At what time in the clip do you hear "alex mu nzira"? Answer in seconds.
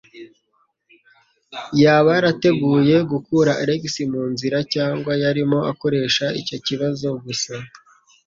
3.63-4.57